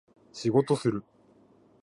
[0.49, 1.03] 仕事する